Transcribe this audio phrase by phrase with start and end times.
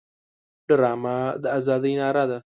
[0.67, 2.37] ډرامه د ازادۍ ناره ده